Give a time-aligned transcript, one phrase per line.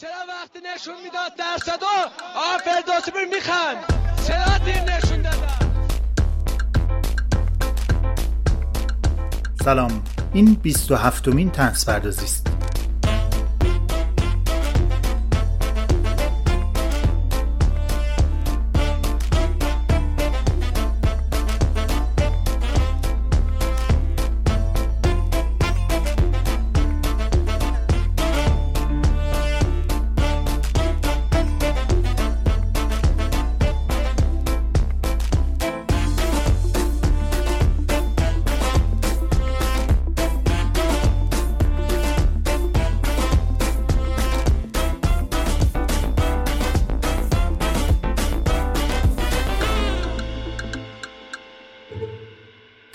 [0.00, 3.84] چرا وقتی نشون می‌داد درصد آ فردوسی بر میخند؟
[4.26, 5.58] چرا دیر نشون دادن؟
[9.64, 10.02] سلام.
[10.32, 12.47] این 27 مین تنس است.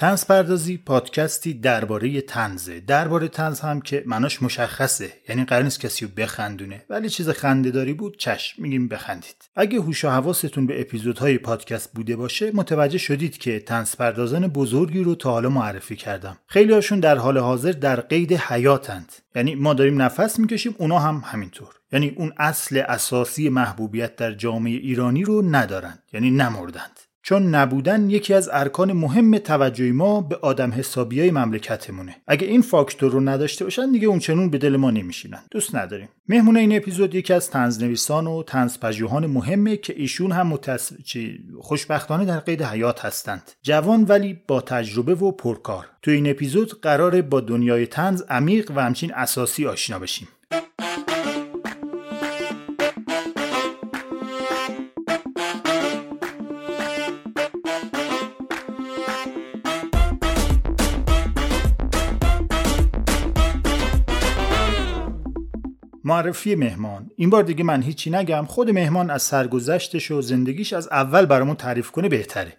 [0.03, 5.13] تنز پردازی پادکستی درباره تنزه درباره تنز هم که مناش مشخصه.
[5.29, 6.85] یعنی قرار نیست کسی رو بخندونه.
[6.89, 8.61] ولی چیز خنده داری بود چشم.
[8.61, 9.35] میگیم بخندید.
[9.55, 15.03] اگه هوش و حواستون به اپیزودهای پادکست بوده باشه متوجه شدید که تنز پردازان بزرگی
[15.03, 16.37] رو تا حالا معرفی کردم.
[16.47, 19.11] خیلی هاشون در حال حاضر در قید حیاتند.
[19.35, 21.69] یعنی ما داریم نفس می‌کشیم اونا هم همینطور.
[21.91, 26.99] یعنی اون اصل اساسی محبوبیت در جامعه ایرانی رو ندارند یعنی نمردند.
[27.23, 32.16] چون نبودن یکی از ارکان مهم توجه ما به آدم حسابی های مملکتمونه.
[32.28, 35.39] اگه این فاکتور رو نداشته باشن دیگه اونچنون به دل ما نمیشینن.
[35.51, 36.09] دوست نداریم.
[36.29, 40.91] مهمون این اپیزود یکی از تنزنویسان و تنزپژوهان مهمه که ایشون هم متس...
[41.62, 43.51] خوشبختانه در قید حیات هستند.
[43.62, 45.85] جوان ولی با تجربه و پرکار.
[46.01, 50.28] تو این اپیزود قراره با دنیای تنز عمیق و همچین اساسی آشنا بشیم.
[66.23, 67.11] معرفی مهمان.
[67.16, 68.45] این بار دیگه من هیچی نگم.
[68.45, 72.57] خود مهمان از سرگذشتش و زندگیش از اول برامون تعریف کنه بهتره.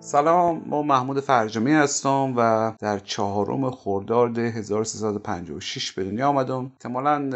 [0.00, 6.64] سلام ما محمود فرجامی هستم و در چهارم خرداد 1356 به دنیا آمدم.
[6.72, 7.30] احتمالا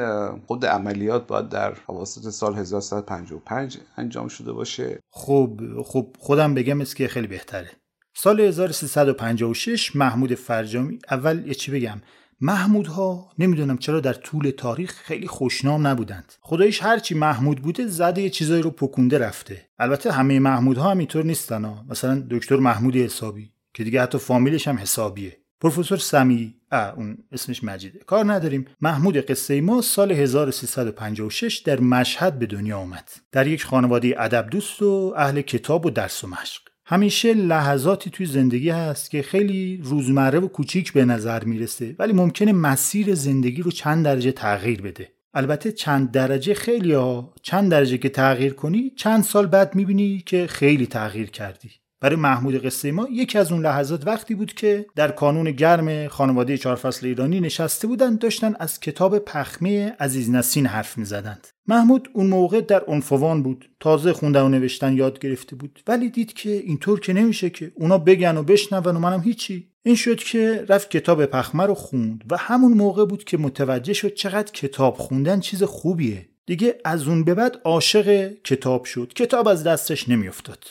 [0.47, 5.01] خود عملیات باید در حواسط سال 1355 انجام شده باشه.
[5.11, 7.71] خب خب خودم بگم است که خیلی بهتره.
[8.15, 12.01] سال 1356 محمود فرجامی اول یه چی بگم.
[12.41, 16.33] محمودها نمی‌دونم چرا در طول تاریخ خیلی خوشنام نبودند.
[16.41, 19.69] خدایش هرچی محمود بوده زده یه چیزایی رو پکونده رفته.
[19.79, 21.85] البته همه محمودها هم اینطور نیستن ها.
[21.89, 25.37] مثلا دکتر محمود حسابی که دیگه حتی فامیلش هم حسابیه.
[25.61, 26.55] پروفسور سمی
[26.97, 27.99] اون اسمش مجیده.
[27.99, 28.67] کار نداریم.
[28.81, 33.11] محمود قصه ما سال 1356 در مشهد به دنیا آمد.
[33.33, 36.63] در یک خانواده ادب دوست و اهل کتاب و درس و مشق.
[36.91, 42.53] همیشه لحظاتی توی زندگی هست که خیلی روزمره و کوچیک به نظر می‌رسه ولی ممکنه
[42.53, 45.09] مسیر زندگی رو چند درجه تغییر بده.
[45.35, 50.47] البته چند درجه خیلی ها چند درجه که تغییر کنی چند سال بعد می‌بینی که
[50.47, 51.71] خیلی تغییر کردی.
[52.01, 56.59] برای محمود قصه ما یکی از اون لحظات وقتی بود که در کانون گرم خانواده
[56.59, 61.49] چهار فصل ایرانی نشسته بودند داشتن از کتاب پخمه عزیز نسین حرف می زدند.
[61.67, 66.33] محمود اون موقع در عنفوان بود تازه خوندن و نوشتن یاد گرفته بود ولی دید
[66.33, 69.71] که اینطور که نمیشه که اونا بگن و بشنون و منم هیچی.
[69.83, 74.15] این شد که رفت کتاب پخمه رو خوند و همون موقع بود که متوجه شد
[74.15, 76.29] چقدر کتاب خوندن چیز خوبیه.
[76.47, 79.13] دیگه از اون به بعد عاشق کتاب شد.
[79.13, 80.65] کتاب از دستش نمیافتاد.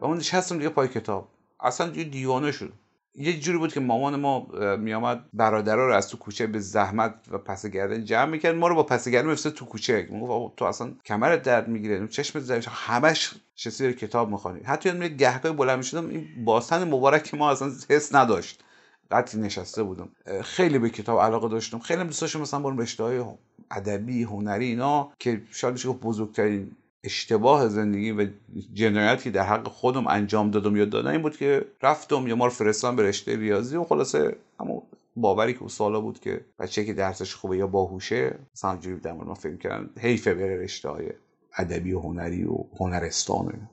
[0.00, 1.28] و اون نشستم دیگه پای کتاب.
[1.60, 2.72] اصلا دیگه دیوانه شد.
[3.14, 7.38] یه جوری بود که مامان ما میامد برادرها رو از تو کوچه به زحمت و
[7.38, 8.54] پس گردن جمع می‌کرد.
[8.54, 10.08] ما رو با پس گردن میفرست تو کوچه.
[10.10, 12.08] می‌گفت تو اصلا کمرت درد می‌گیره.
[12.08, 16.08] چشمت زایش همش شسی کتاب می‌خوانی حتی یادم گهگاهی بلند می‌شدم.
[16.08, 18.64] این باسن مبارک ما اصلا حس نداشت.
[19.10, 20.08] قطعی نشسته بودم.
[20.42, 21.78] خیلی به کتاب علاقه داشتم.
[21.78, 23.24] خیلی دوست داشتم مثلا برم رشته های
[23.70, 28.26] ادبی هنری اینا که شاید میشه بزرگترین اشتباه زندگی و
[28.72, 32.52] جنایتی در حق خودم انجام دادم یا دادن این بود که رفتم یا ما رو
[32.96, 34.82] به رشته ریاضی و خلاصه اما
[35.16, 39.34] باوری که سالا بود که بچه که درسش خوبه یا باهوشه مثلا جوری در ما
[39.34, 41.08] فکر کردن حیفه بره رشته های
[41.56, 43.68] ادبی و هنری و هنرستان.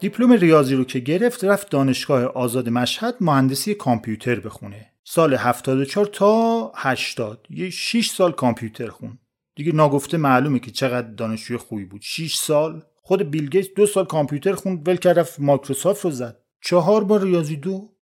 [0.00, 4.92] دیپلم ریاضی رو که گرفت رفت دانشگاه آزاد مشهد مهندسی کامپیوتر بخونه.
[5.04, 9.18] سال 74 تا 80 یه 6 سال کامپیوتر خون.
[9.54, 12.00] دیگه ناگفته معلومه که چقدر دانشجوی خوبی بود.
[12.04, 12.82] 6 سال.
[13.02, 16.38] خود بیل گیتس دو سال کامپیوتر خوند ول کرد مایکروسافت رو زد.
[16.60, 17.92] چهار بار ریاضی دو.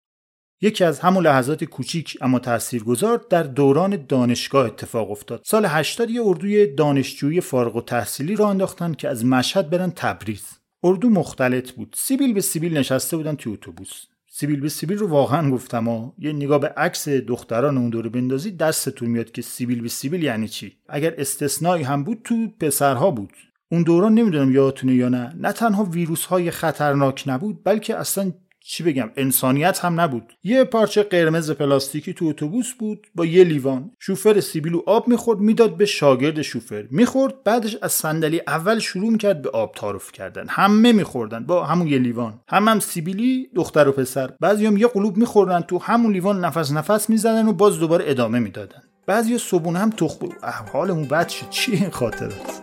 [0.61, 5.43] یکی از همون لحظات کوچیک اما تاثیرگذار در دوران دانشگاه اتفاق افتاد.
[5.45, 10.47] سال 80 یه اردوی دانشجویی فارغ‌التحصیلی را انداختن که از مشهد برن تبریز.
[10.83, 11.95] اردو مختلط بود.
[11.99, 14.07] سیبیل به سیبیل نشسته بودن توی اتوبوس.
[14.41, 18.51] سیبیل به سیبیل رو واقعا گفتم و یه نگاه به عکس دختران اون دوره بندازی
[18.51, 23.33] دستتون میاد که سیبیل به سیبیل یعنی چی؟ اگر استثنایی هم بود تو پسرها بود.
[23.73, 25.35] اون دوران نمی‌دونم یادتونه یا نه.
[25.39, 28.33] نه تنها ویروس های خطرناک نبود بلکه اصلا
[28.73, 30.33] چی بگم انسانیت هم نبود.
[30.45, 33.91] یه پارچه قرمز پلاستیکی تو اتوبوس بود با یه لیوان.
[33.99, 36.85] شوفر سیبیلو آب می‌خورد می‌داد به شاگرد شوفر.
[36.91, 40.45] می‌خورد بعدش از صندلی اول شروع کرد به آب تعارف کردن.
[40.49, 42.41] همه میخوردن با همون یه لیوان.
[42.49, 44.31] هم هم سیبیلی دختر و پسر.
[44.41, 48.83] بعضیام یه قلوب میخوردن تو همون لیوان نفس نفس می‌زدن و باز دوباره ادامه می‌دادن.
[49.07, 50.29] بعضی صبحونه هم تخم
[50.73, 51.51] حالمون بد شد.
[51.51, 52.63] چی این خاطرات؟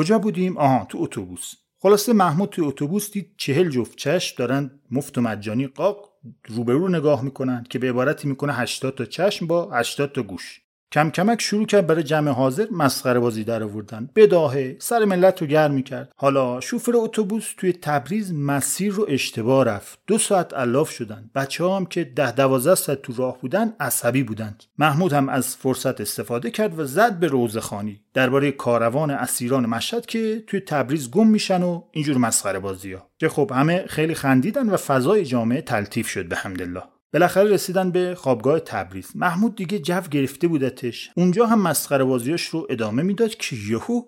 [0.00, 1.54] کجا بودیم؟ آها تو اتوبوس.
[1.78, 6.08] خلاصه محمود تو اتوبوس دید چهل جفت چشم دارن مفت و مجانی قاق
[6.48, 10.60] روبرو نگاه می‌کنن که به عبارتی می‌کنه 80 تا چشم با 80 تا گوش.
[10.92, 14.10] کم کمک شروع کرد برای جمع حاضر مسخره بازی در آوردن.
[14.16, 16.12] بداهه سر ملت رو گرم می‌کرد.
[16.16, 19.98] حالا شوفر اتوبوس توی تبریز مسیر رو اشتباه رفت.
[20.06, 21.30] دو ساعت الاف شدن.
[21.34, 24.64] بچه هم که ده دوازده ساعت تو راه بودن عصبی بودند.
[24.78, 30.44] محمود هم از فرصت استفاده کرد و زد به روزخانی درباره کاروان اسیران مشهد که
[30.46, 34.76] توی تبریز گم میشن و اینجور مسخره بازی ها که خب همه خیلی خندیدن و
[34.76, 36.82] فضای جامعه تلطیف شد به حمدالله.
[37.12, 39.12] بالاخره رسیدن به خوابگاه تبریز.
[39.14, 44.02] محمود دیگه جو گرفته بودتش اونجا هم مسخره بازیاش رو ادامه می‌داد که یهو.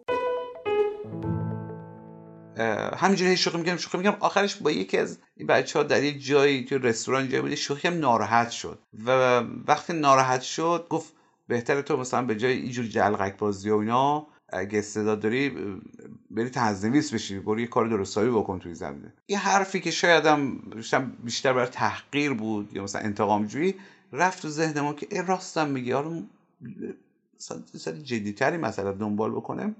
[2.96, 6.64] همینجوری شوخی میگم شوخی میگم آخرش با یکی از این بچه ها در یه جایی
[6.64, 8.78] تو رستوران جایی بود شوخی هم ناراحت شد.
[9.06, 11.12] و وقتی ناراحت شد گفت
[11.48, 15.52] بهتره تو مثلا به جای اینجور جلقک بازی و اینا اگه استعداد داری
[16.31, 19.12] بری تنظیمیست بشی برو یه کار درستایی بکن توی زمینه.
[19.28, 20.62] یه حرفی که شاید هم
[21.25, 23.75] بیشتر برای تحقیر بود یا مثلا انتقام جویی
[24.12, 25.93] رفت تو ذهن ما که ای راستم میگی.
[25.93, 26.22] حالا
[27.75, 29.75] مثلا جدیتری مثلا دنبال بکنه.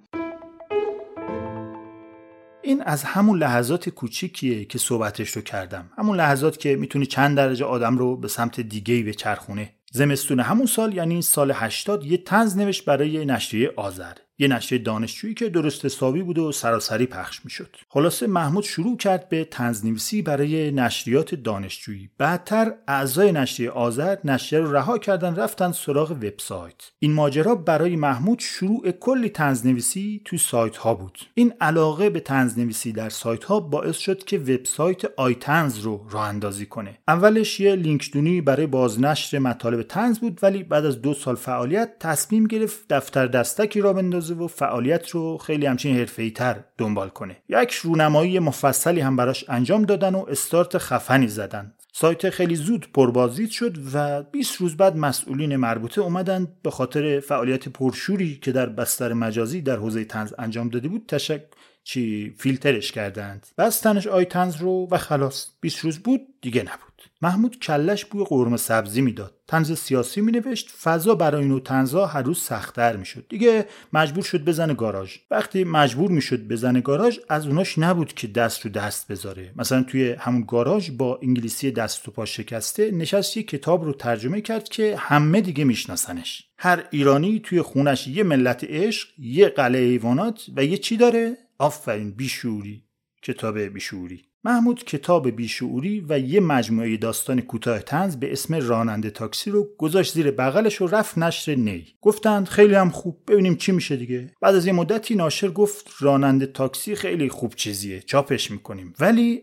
[2.63, 5.91] این از همون لحظات کوچیکیه که صحبتش رو کردم.
[5.99, 10.67] همون لحظات که می‌تونی چند درجه آدم رو به سمت دیگه به چرخونه زمستون همون
[10.67, 14.13] سال یعنی سال 80 یه تنز نوشت برای نشریه آذر.
[14.43, 17.77] یه نشریه دانشجویی که درست حسابی بود و سراسری پخش می‌شد.
[17.89, 22.11] خلاصه محمود شروع کرد به تنظنویسی برای نشریات دانشجویی.
[22.19, 26.75] بعدتر اعضای نشریه آذر نشریه رو رها کردن رفتن سراغ وبسایت.
[26.99, 31.19] این ماجرا برای محمود شروع کلی تنظنویسی تو سایت ها بود.
[31.35, 36.67] این علاقه به تنظنویسی در سایت ها باعث شد که وبسایت آیتنز رو راه اندازی
[36.67, 36.99] کنه.
[37.09, 42.47] اولش یه لینکدونی برای بازنشر مطالب تنز بود ولی بعد از دو سال فعالیت تصمیم
[42.47, 47.37] گرفت دفتر دستکی را بندازه و فعالیت رو خیلی همچین حرفه‌ای تر دنبال کنه.
[47.49, 51.75] یک رونمایی مفصلی هم براش انجام دادن و استارت خفنی زدن.
[51.93, 57.69] سایت خیلی زود پربازدید شد و 20 روز بعد مسئولین مربوطه اومدن به خاطر فعالیت
[57.69, 61.07] پرشوری که در بستر مجازی در حوزه تنز انجام داده بود.
[61.09, 61.43] تشک
[61.85, 63.47] چی فیلترش کردند.
[63.59, 65.47] بستنش آی تنز رو و خلاص.
[65.61, 67.03] 20 روز بود دیگه نبود.
[67.23, 69.35] محمود کلش بوی قرمه سبزی می‌داد.
[69.49, 73.27] تنز سیاسی می نوشت فضا برای اینو تنزا هر روز سختتر می‌شد.
[73.29, 75.17] دیگه مجبور شد بزنه گاراژ.
[75.31, 79.53] وقتی مجبور می‌شد بزنه گاراژ از اوناش نبود که دست رو دست بذاره.
[79.57, 84.41] مثلا توی همون گاراژ با انگلیسی دست و پا شکسته نشست یه کتاب رو ترجمه
[84.41, 86.45] کرد که همه دیگه میشناسنش.
[86.59, 92.11] هر ایرانی توی خونش یه ملت عشق یه قلعه حیوانات و یه چی داره؟ آفرین
[92.11, 92.85] بیشوری
[93.23, 94.23] کتاب بیشوری.
[94.45, 100.15] محمود کتاب بیشعوری و یه مجموعه داستان کوتاه تنز به اسم راننده تاکسی رو گذاشت
[100.15, 101.87] زیر بغلش و رفت نشر نی.
[102.01, 104.31] گفتند خیلی هم خوب ببینیم چی میشه دیگه.
[104.41, 108.95] بعد از یه مدتی ناشر گفت راننده تاکسی خیلی خوب چیزیه چاپش می‌کنیم.
[109.01, 109.43] ولی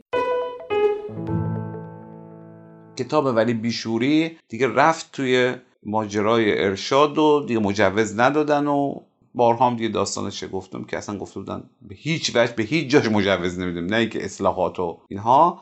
[2.97, 8.95] کتاب ولی بیشوری دیگه رفت توی ماجرای ارشاد و دیگه مجوز ندادن و
[9.35, 13.05] بارها هم دیگه داستانش گفتم که اصلا گفته بودن به هیچ وجه به هیچ جاش
[13.05, 15.61] مجوز نمیدیم نه اینکه اصلاحات و اینها.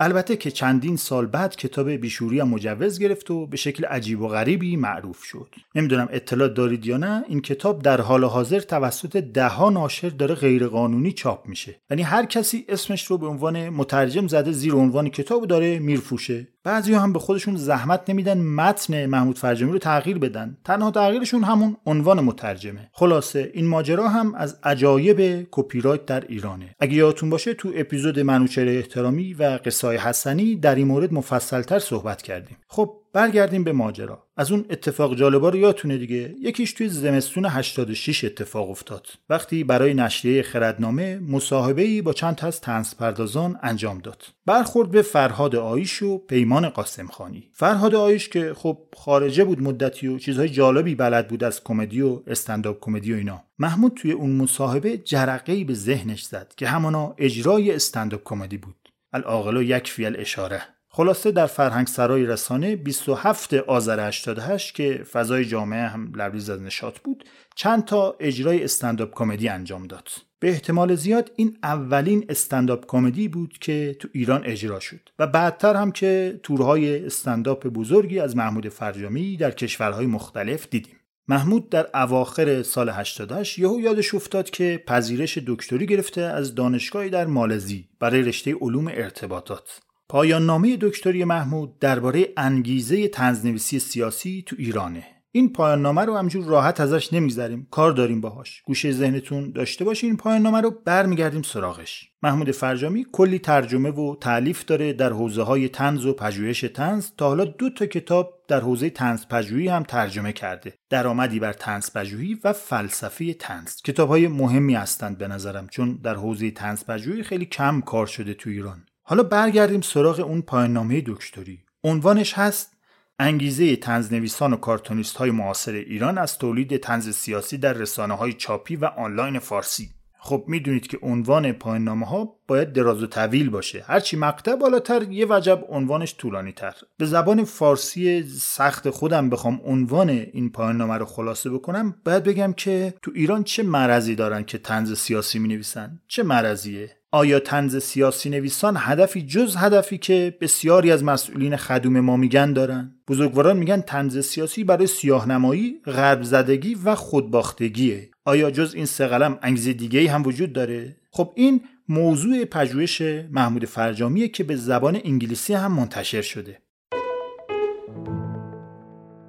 [0.00, 4.28] البته که چندین سال بعد کتاب بیشوری هم مجوز گرفت و به شکل عجیب و
[4.28, 5.54] غریبی معروف شد.
[5.74, 11.12] نمی‌دونم اطلاع دارید یا نه این کتاب در حال حاضر توسط دهها ناشر داره غیرقانونی
[11.12, 11.80] چاپ میشه.
[11.90, 16.94] یعنی هر کسی اسمش رو به عنوان مترجم زده زیر عنوان کتاب داره میرفوشه بعضی
[16.94, 20.56] هم به خودشون زحمت نمیدن متن محمود فرجامی رو تغییر بدن.
[20.64, 22.90] تنها تغییرشون همون عنوان مترجمه.
[22.92, 26.74] خلاصه این ماجرا هم از عجایب کپی رایت در ایرانه.
[26.78, 32.22] اگه یادتون باشه تو اپیزود منوچهر احترامی و قصای حسنی در این مورد مفصلتر صحبت
[32.22, 32.56] کردیم.
[32.68, 34.22] خب برگردیم به ماجرا.
[34.36, 39.06] از اون اتفاق جالبا رو یادتونه دیگه؟ یکیش توی زمستون 86 اتفاق افتاد.
[39.28, 44.24] وقتی برای نشریه خردنامه مصاحبه با چند از تنز پردازان انجام داد.
[44.46, 47.50] برخورد به فرهاد آیش و پیمان قاسم خانی.
[47.52, 52.22] فرهاد آیش که خب خارجه بود مدتی و چیزهای جالبی بلد بود از کمدی و
[52.26, 53.42] استنداپ کمدی و اینا.
[53.58, 58.76] محمود توی اون مصاحبه جرقه به ذهنش زد که همانا اجرای استنداپ کمدی بود.
[59.12, 65.86] العاقل یک فیل اشاره خلاصه در فرهنگ سرای رسانه 27 آذر 88 که فضای جامعه
[65.86, 70.08] هم لبریز از نشاط بود چند تا اجرای استنداپ کمدی انجام داد.
[70.40, 75.76] به احتمال زیاد این اولین استنداپ کمدی بود که تو ایران اجرا شد و بعدتر
[75.76, 80.94] هم که تورهای استنداپ بزرگی از محمود فرجامی در کشورهای مختلف دیدیم.
[81.28, 87.26] محمود در اواخر سال 88 یهو یادش افتاد که پذیرش دکتری گرفته از دانشگاهی در
[87.26, 89.80] مالزی برای رشته علوم ارتباطات.
[90.10, 95.04] پایان نامه دکتری محمود درباره انگیزه تنزنویسی سیاسی تو ایرانه.
[95.32, 97.66] این پایان نامه رو همجور راحت ازش نمیگذریم.
[97.70, 98.62] کار داریم باهاش.
[98.66, 102.10] گوشه ذهنتون داشته باشین این پایان نامه رو برمیگردیم سراغش.
[102.22, 107.28] محمود فرجامی کلی ترجمه و تعلیف داره در حوزه های تنز و پژوهش تنز تا
[107.28, 110.74] حالا دو تا کتاب در حوزه تنز پژوهی هم ترجمه کرده.
[110.90, 116.14] درآمدی بر تنز پژوهی و فلسفه تنز کتاب های مهمی هستند به نظرم چون در
[116.14, 118.87] حوزه تنز پژوهی خیلی کم کار شده تو ایران.
[119.10, 121.58] حالا برگردیم سراغ اون پایان دکتری.
[121.84, 122.76] عنوانش هست
[123.18, 128.76] انگیزه تنزنویسان و کارتونیست های معاصر ایران از تولید تنز سیاسی در رسانه های چاپی
[128.76, 129.90] و آنلاین فارسی.
[130.18, 133.84] خب می‌دونید که عنوان پایان نامه ها باید دراز و طویل باشه.
[133.86, 140.10] هرچی مقطع بالاتر یه وجب عنوانش طولانی تر به زبان فارسی سخت خودم بخوام عنوان
[140.10, 141.94] این پایان نامه رو خلاصه بکنم.
[142.04, 146.97] باید بگم که تو ایران چه مرضی دارن که تنز سیاسی می نویسن چه مرضیه؟
[147.12, 152.94] آیا تنز سیاسی نویسان هدفی جز هدفی که بسیاری از مسئولین خدوم ما میگن دارن؟
[153.08, 158.10] بزرگواران میگن تنز سیاسی برای سیاهنمایی، غرب زدگی و خودباختگیه.
[158.24, 163.64] آیا جز این سه قلم انگیزه دیگه هم وجود داره؟ خب این موضوع پژوهش محمود
[163.64, 166.58] فرجامیه که به زبان انگلیسی هم منتشر شده.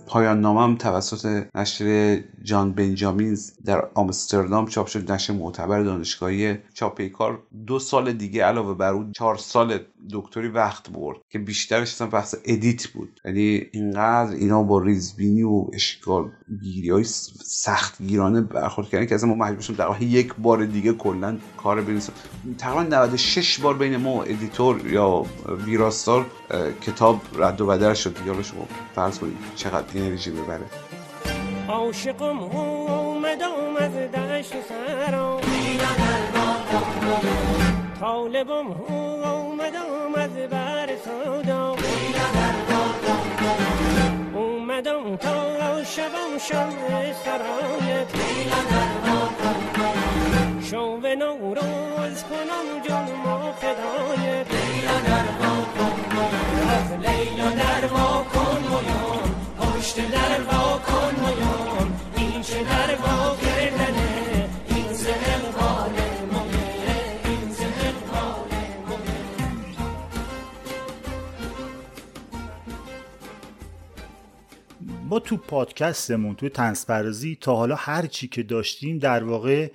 [0.09, 7.39] پایان نامم توسط نشر جان بنجامینز در آمستردام چاپ شد نشر معتبر دانشگاهی چاپ کار
[7.67, 9.79] دو سال دیگه علاوه بر اون چهار سال
[10.13, 13.19] دکتری وقت برد که بیشترش اصلا بحث ادیت بود.
[13.25, 17.03] یعنی اینقدر اینا با ریزبینی و اشکال گیری های
[17.43, 21.81] سخت گیرانه برخورد کردن که اصلا ما مجبور شدیم در یک بار دیگه کلا کار
[21.81, 22.15] بنویسیم.
[22.57, 25.25] تقریبا 96 بار بین ما ادیتور یا
[25.65, 26.25] ویراستار
[26.81, 28.17] کتاب رد و بدل شد.
[28.17, 30.65] دیگه شما فرض کنید چقدر انرژی ببره.
[31.67, 35.39] عاشقم اومد اومد دشت سرم
[37.99, 41.75] طالبم اومد اومد بر سودا
[44.33, 46.69] اومدم تا شبم شب
[47.25, 48.07] سرایت.
[50.69, 54.47] شو نوروز کنم جان ما فدایت
[57.01, 60.41] لیلا در وا کن مویان پشت در
[60.87, 64.08] کن مویان این چه در وا کردنه؟
[75.17, 79.67] تو پادکستمون تو تنسپرزی تا حالا هر چی که داشتیم در واقع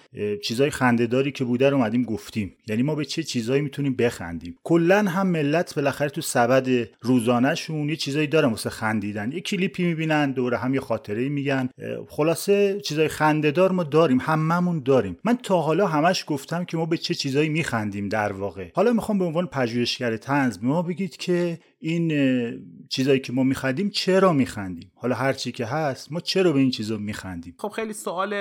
[0.42, 2.52] چیزای خندهداری که بوده رو اومدیم گفتیم.
[2.66, 4.56] یعنی ما به چه چیزایی می‌تونیم بخندیم.
[4.64, 9.32] کلا هم ملت بالاخره تو سبد روزانهشون یه چیزایی دارن واسه خندیدن.
[9.32, 11.68] یه کلیپی می‌بینن دوره هم یه خاطره میگن.
[12.08, 15.16] خلاصه چیزای خندهدار ما داریم هممون داریم.
[15.24, 18.70] من تا حالا همش گفتم که ما به چه چیزایی میخندیم در واقع.
[18.74, 24.32] حالا می‌خوام به عنوان پژوهشگر تنز ما بگید که این چیزایی که ما میخندیم چرا
[24.32, 28.34] میخندیم؟ حالا هر چی که هست ما چرا به این چیزا میخندیم؟ خب خیلی سوال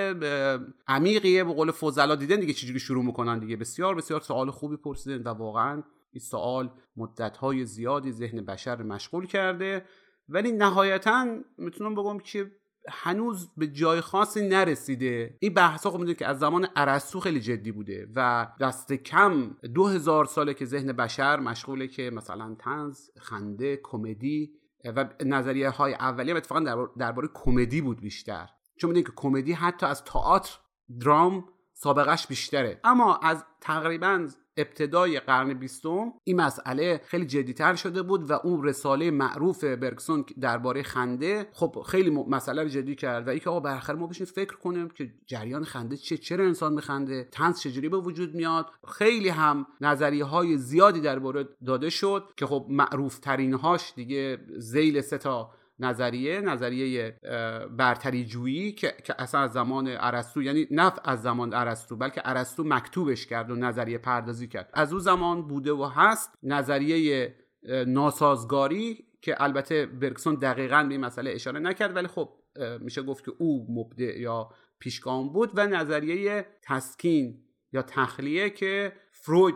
[0.87, 1.43] عمیقیه.
[1.43, 5.27] به قول فوزلا دیدن دیگه چجوری شروع می‌کنن دیگه؟ بسیار بسیار سوال خوبی پرسیدن و
[5.27, 9.85] واقعا این سوال مدتهای زیادی ذهن بشر مشغول کرده.
[10.29, 12.51] ولی نهایتا می‌تونم بگم که
[12.89, 15.37] هنوز به جای خاصی نرسیده.
[15.39, 19.87] این بحثا خب می‌دونید که از زمان ارسطو خیلی جدی بوده و دست کم دو
[19.87, 24.51] هزار ساله که ذهن بشر مشغوله که مثلا تنز خنده کمدی
[24.95, 28.49] و نظریه های اولیه اتفاقا درباره کمدی بود بیشتر.
[28.77, 30.57] چون می‌دونید که کمدی حتی از تئاتر
[30.99, 32.79] درام سابقش بیشتره.
[32.83, 39.11] اما از تقریبا ابتدای قرن بیستم این مسئله خیلی جدیتر شده بود و اون رساله
[39.11, 44.07] معروف برگسون درباره خنده خب خیلی مسئله رو جدی کرد و اینکه آقا بالاخره ما
[44.07, 48.65] بشین فکر کنیم که جریان خنده چه چرا انسان میخنده تنز چجوری به وجود میاد؟
[48.87, 55.01] خیلی هم نظریه های زیادی درباره داده شد که خب معروف ترین هاش دیگه زیل
[55.01, 55.51] سه تا
[55.85, 57.19] نظریه نظریه
[57.77, 62.63] برتری جویی که, که اصلا از زمان ارسطو یعنی نه از زمان ارسطو بلکه ارسطو
[62.63, 64.69] مکتوبش کرد و نظریه پردازی کرد.
[64.73, 67.35] از اون زمان بوده و هست نظریه
[67.87, 72.29] ناسازگاری که البته برکسون دقیقا به این مسئله اشاره نکرد ولی خب
[72.79, 74.49] میشه گفت که او مبدع یا
[74.79, 79.55] پیشگام بود و نظریه تسکین یا تخلیه که فروید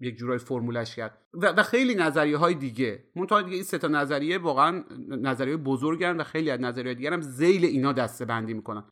[0.00, 1.18] یک جورای فرمولش کرد.
[1.34, 3.04] و, خیلی نظریه های دیگه.
[3.16, 7.20] منتها دیگه این سه تا نظریه واقعا نظریه بزرگن و خیلی از نظریه دیگه هم
[7.20, 8.84] زیل اینا دسته بندی می‌کنن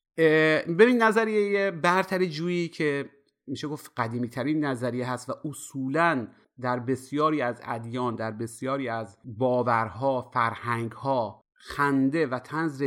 [0.79, 3.11] ببین نظریه برتر جویی که
[3.47, 6.29] میشه گفت قدیمی ترین نظریه هست و اصولا
[6.61, 12.83] در بسیاری از ادیان در بسیاری از باورها فرهنگها خنده و تنز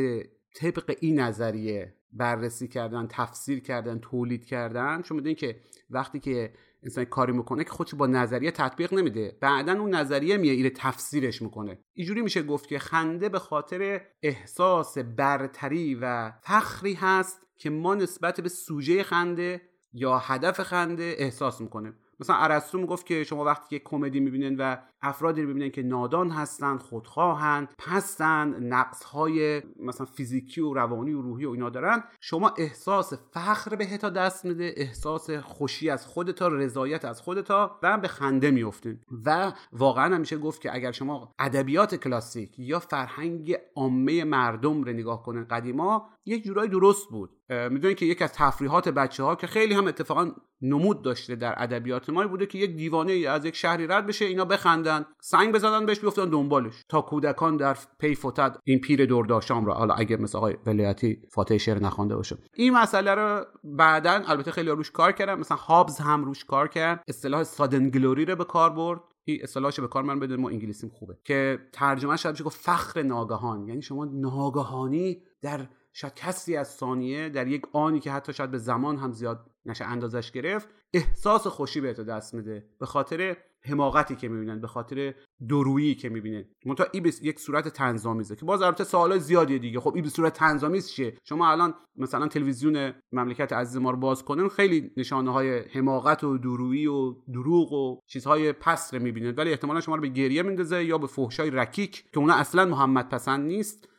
[0.56, 5.02] طبق این نظریه بررسی کردن تفسیر کردن تولید کردن.
[5.02, 5.60] چون می‌دونین که
[5.90, 9.37] وقتی که انسان کاری می‌کنه که خودش با نظریه تطبیق نمیده.
[9.42, 11.79] بعدا اون نظریه میه ایره تفسیرش می‌کنه.
[11.94, 18.42] اینجوری میشه گفت که خنده به خاطر احساس برتری و فخری هست که ما نسبت
[18.42, 19.61] به سوژه خنده
[19.94, 24.77] یا هدف خنده احساس می‌کنه مثلا ارسطو می‌گفت که شما وقتی که کمدی می‌بینین و
[25.01, 31.22] افرادی رو می‌بینین که نادان هستن خودخواهند پستن نقص های مثلا فیزیکی و روانی و
[31.22, 32.03] روحی و اینا دارن.
[32.20, 38.07] شما احساس فخر بهتا دست میده احساس خوشی از خودتا رضایت از خودتا و به
[38.07, 44.83] خنده میفتین و واقعا همیشه گفت که اگر شما ادبیات کلاسیک یا فرهنگ عامه مردم
[44.83, 47.29] رو نگاه کنن قدیما یک جورایی درست بود.
[47.50, 50.31] می‌دونید که یک از تفریحات بچه ها که خیلی هم اتفاقا
[50.62, 54.46] نمود داشته در ادبیات ما بوده که یک دیوانه از یک شهری رد بشه اینا
[54.88, 56.86] بخندن سنگ بزنن بهش بیفتن دنبالش.
[56.90, 59.74] تا کودکان در پی فتد این پیر دورداشام را.
[59.74, 62.38] حالا اگه مثل آقای ولایتی فاتح شعر نخوانده باشه.
[62.54, 65.40] این مسئله رو بعدا البته خیلی روش کار کردن.
[65.40, 67.04] مثلا هابز هم روش کار کرد.
[67.08, 69.02] اصطلاح سادن گلوری رو به کار برد.
[69.24, 71.18] این اصطلاحش به کار من بدون ما انگلیسیم خوبه.
[71.26, 73.68] که ترجمه شد گفت فخر ناگهان.
[73.68, 78.58] یعنی شما ناگهانی در شاید کسی از ثانیه در یک آنی که حتی شاید به
[78.58, 82.70] زمان هم زیاد نشه اندازش گرفت احساس خوشی بهتو دست میده.
[82.80, 85.14] به خاطر حماقتی که می‌بینن به خاطر
[85.50, 86.46] درویی که می‌بینن.
[86.66, 89.80] منتها این به یک صورت تنظامیزه که باز البته سوالای زیادی دیگه.
[89.80, 94.24] خب این به صورت تنظامیز چیه؟ شما الان مثلا تلویزیون مملکت عزیز ما رو باز
[94.24, 99.50] کنین خیلی نشانه های حماقت و درویی و دروغ و چیزهای پست رو می‌بینید ولی
[99.50, 103.46] احتمالا شما رو به گریه میندازه یا به فحشای رکیک که اونا اصلا محمد پسند
[103.46, 103.90] نیست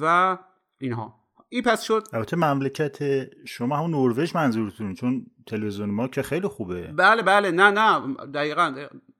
[0.00, 0.38] و
[0.80, 1.24] اینها.
[1.48, 2.04] این پس شد.
[2.12, 2.98] البته مملکت
[3.46, 6.92] شما همون نروژ منظورتون چون تلویزیون ما که خیلی خوبه.
[6.92, 7.50] بله بله.
[7.50, 8.14] نه نه.
[8.26, 8.74] دقیقا.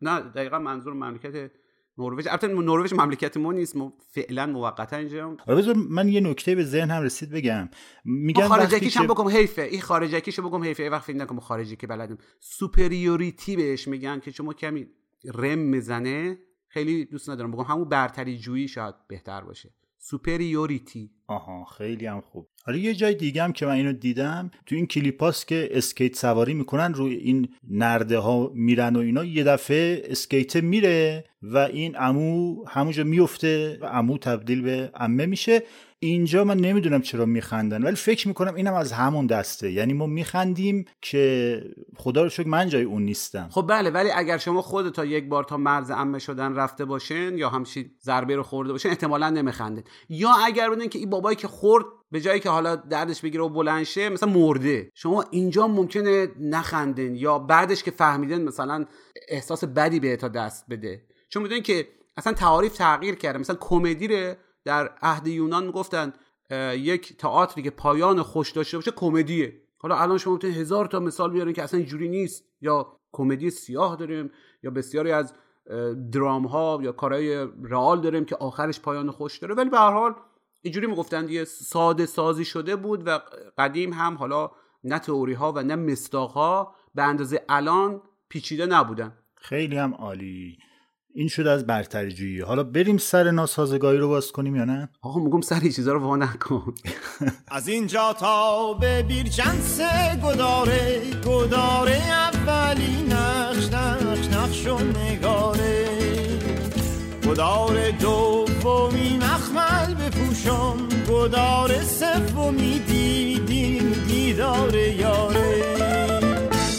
[0.05, 1.51] نه دقیقا منظور مملکت
[1.99, 2.27] نروژ.
[2.27, 5.37] البته نروژ مملکت ما نیست ما فعلا موقتا اینجا
[5.91, 7.69] من یه نکته به ذهن هم رسید بگم.
[8.05, 9.63] میگن خارجکیش هم بگم حیفه.
[9.63, 10.91] این خارجکیشو بگم حیفه.
[10.91, 12.19] وقت فکر نکنم خارجی که بلدیم.
[12.41, 14.87] superiority بهش میگن که شما کمی
[15.35, 16.39] رم می‌زنه
[16.69, 19.75] خیلی دوست ندارم بگم همون برتری جویی شاید بهتر باشه.
[19.99, 21.11] superiority.
[21.27, 22.49] آها خیلی هم خوب.
[22.67, 26.55] حالا یه جای دیگه هم که من اینو دیدم تو این کلیپاست که اسکیت سواری
[26.55, 32.65] می‌کنن روی این نرده ها میرن و اینا یه دفعه اسکیت میره و این عمو
[32.69, 35.63] همونجا میفته و عمو تبدیل به عمه میشه.
[35.99, 39.73] اینجا من نمی‌دونم چرا میخندن ولی فکر می‌کنم اینم از همون دسته.
[39.73, 41.61] یعنی ما میخندیم که
[41.97, 43.49] خدا رو شکر من جای اون نیستم.
[43.51, 47.39] خب بله ولی اگر شما خود تا یک بار تا مرز امه شدن رفته باشین
[47.39, 51.49] یا همچین ضربه رو خورده باشین احتمالا نمیخندید یا اگر بودین که این بابایی که
[51.49, 54.91] خورد به جایی که حالا دردش بگیره و بلند شه مثلا مرده.
[54.95, 58.87] شما اینجا ممکنه نخندین یا بعدش که فهمیدین مثلا
[59.29, 61.03] احساس بدی به تا دست بده.
[61.29, 63.39] چون می‌دونین که اصلا تعاریف تغییر کرده.
[63.39, 66.13] مثلا کمدی در عهد یونان می‌گفتن
[66.75, 69.61] یک تئاتری که پایان خوش داشته باشه کمدیه.
[69.79, 72.45] حالا الان شما می‌تونید هزار تا مثال بیارین که اصلا اینجوری نیست.
[72.61, 74.31] یا کمدی سیاه داریم
[74.63, 75.35] یا بسیاری از
[76.13, 79.55] درام ها یا کارهای رئال داریم که آخرش پایان خوش داره.
[79.55, 80.15] ولی به هر حال
[80.65, 83.19] اینجوری می‌گفتن دیگه ساده سازی شده بود و
[83.59, 84.51] قدیم هم حالا
[84.85, 89.13] نه تئوری ها و نه مستاق ها به اندازه الان پیچیده نبودن.
[89.37, 90.59] خیلی هم عالی.
[91.15, 92.41] این شده از برتری جویی.
[92.41, 96.01] حالا بریم سر ناسازگاری رو باز کنیم یا نه؟ آقا میگم سر این چیزا رو
[96.01, 96.75] وا نکن.
[97.49, 99.81] از اینجا تا به بیرجنس
[100.25, 105.85] گداره گداره اولی نقش نقش نقش و نگاره.
[107.29, 109.95] گدار دومی مخمل
[110.45, 115.63] بپوشم گدار سومی دیدین دیدار یاره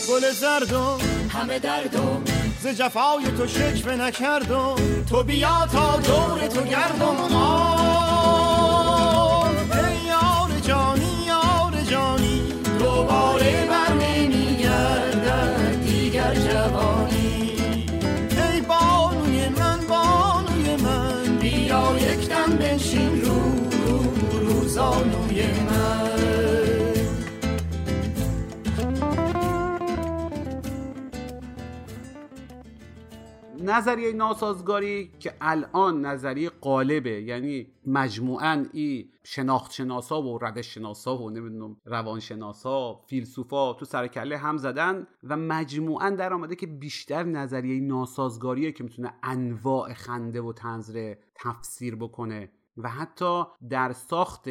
[0.10, 0.98] گل زردم
[1.30, 2.24] همه دردم.
[2.62, 4.76] ز جفای تو شکوه نکردم.
[5.10, 7.36] تو بیا تا دور تو گردم.
[7.36, 8.85] آه.
[33.66, 37.22] نظریه ناسازگاری که الان نظریه قالبه.
[37.22, 44.38] یعنی مجموعا ای شناخت شناسا و روش شناسا و نمی‌دونم روان شناسا فیلسوفا تو سرکله
[44.38, 50.54] هم زدن و مجموعا در آمده که بیشتر نظریه ناسازگاریه که می‌تونه انواع خنده و
[50.54, 54.48] تنظر تفسیر بکنه و حتی در ساخت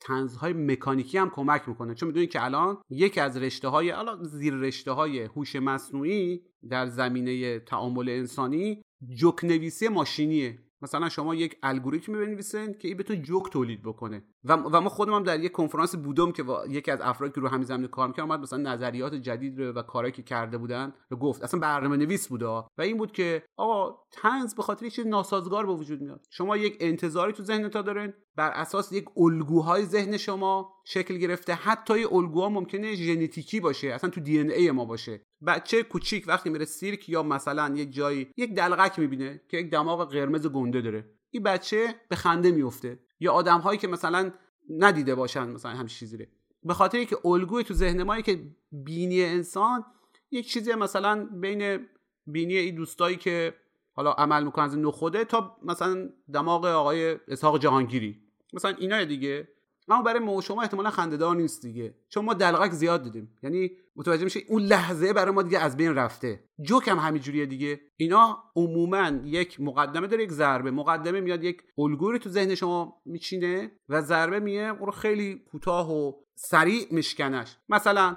[0.00, 1.94] تنزهای مکانیکی هم کمک می‌کنه.
[1.94, 6.86] چون می‌دونید که الان یکی از رشته های الان زیر رشته های هوش مصنوعی در
[6.86, 8.82] زمینه تعامل انسانی
[9.14, 10.58] جوک نویسی ماشینیه.
[10.82, 14.24] مثلا شما یک الگوریتم بنویسین که این بتونه جوک تولید بکنه.
[14.44, 17.48] و, و ما خودم هم در یک کنفرانس بودم که یکی از افرادی که رو
[17.48, 21.16] همین زمینه کار می‌کرد اومد مثلا نظریات جدید رو و کارهایی که کرده بودن و
[21.16, 21.42] گفت.
[21.42, 25.72] اصلا برنامه نویس بوده و این بود که آقا تنز به خاطر چیز ناسازگار به
[25.72, 26.26] وجود میاد.
[26.30, 31.54] شما یک انتظاری تو ذهنتون دارین بر اساس یک الگوهای ذهن شما شکل گرفته.
[31.54, 35.20] حتی یه الگوها ممکنه ژنتیکی باشه اصلا تو دی ای ما باشه.
[35.46, 40.12] بچه کوچیک وقتی میره سیرک یا مثلا یک جایی یک دلغک می‌بینه که یک دماغ
[40.12, 41.10] قرمز گنده داره.
[41.30, 44.32] این بچه به خنده میفته یا آدم هایی که مثلا
[44.70, 46.26] ندیده باشن مثلا همین چیزی
[46.62, 49.84] به خاطر که الگوی تو ذهن ما که بینی انسان
[50.30, 51.86] یک چیزی مثلا بین
[52.26, 53.54] بینی این دوستایی که
[53.92, 58.27] حالا عمل می‌کنن از نخوده تا مثلا دماغ آقای اسحاق جهانگیری.
[58.52, 59.48] مثلا اینا دیگه.
[59.90, 61.94] اما برای ما شما احتمالا خندهدار نیست دیگه.
[62.08, 63.38] چون ما دلغک زیاد دیدیم.
[63.42, 66.44] یعنی متوجه میشه اون لحظه برای ما دیگه از بین رفته.
[66.60, 67.80] جوک هم همینجوریه دیگه.
[67.96, 70.70] اینا عموما یک مقدمه داره یک ضربه.
[70.70, 76.12] مقدمه میاد یک الگوری تو ذهن شما میچینه و ضربه میه رو خیلی کوتاه و
[76.34, 77.56] سریع میشکنش.
[77.68, 78.16] مثلا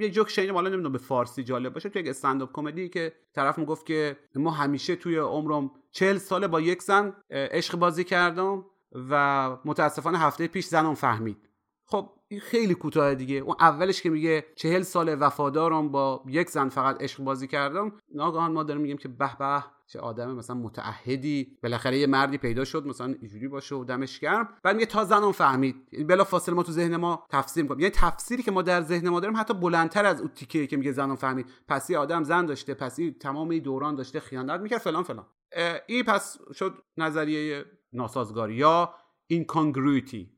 [0.00, 1.88] یه جوک شنیدم حالا نمی‌دونم به فارسی جالب باشه.
[1.88, 6.60] تو یک استنداپ کمدی که طرف می‌گفت که ما همیشه توی عمرم چهل ساله با
[6.60, 8.64] یک زن عشق بازی کردم.
[8.92, 11.48] و متاسفانه هفته پیش زنم فهمید.
[11.84, 13.36] خب این خیلی کوتاه دیگه.
[13.36, 17.92] اون اولش که میگه چهل سال وفادارم با یک زن فقط عشق بازی کردم.
[18.14, 21.58] ناگهان ما داریم میگیم که به به چه آدم مثلا متعهدی.
[21.62, 24.48] بالاخره یه مردی پیدا شد مثلا اینجوری باشه و دمش گرم.
[24.62, 26.06] بعد میگه تا زنم فهمید.
[26.08, 27.80] بلا فاصله ما تو ذهن ما تفسیر می‌کنیم.
[27.80, 30.92] یعنی تفسیری که ما در ذهن ما داریم حتی بلندتر از اون تیکه که میگه
[30.92, 31.46] زنم فهمید.
[31.68, 35.26] پس یه آدم زن داشته پس تمام دوران داشته خیانت می‌کرد فلان فلان.
[35.86, 38.94] این پس شد نظریه ناسازگاری یا
[39.26, 40.30] اینکانگرویتی.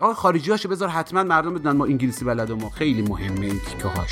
[0.00, 3.88] آقا خارجی هاشو بذار حتما مردم بدونن ما انگلیسی بلد ما خیلی مهمه این تیکه
[3.88, 4.10] هاش.